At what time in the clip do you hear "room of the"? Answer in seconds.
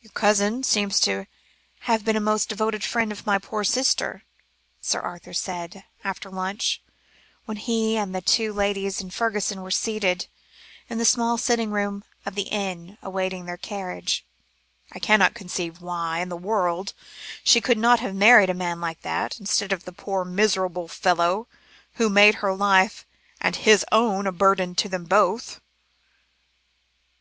11.70-12.48